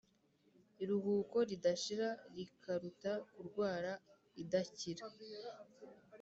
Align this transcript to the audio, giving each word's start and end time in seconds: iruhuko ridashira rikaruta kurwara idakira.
iruhuko 0.83 1.37
ridashira 1.49 2.09
rikaruta 2.35 3.11
kurwara 3.31 3.91
idakira. 4.41 5.03